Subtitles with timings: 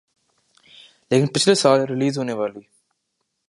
[1.11, 2.61] لیکن پچھلے سال ریلیز ہونے والی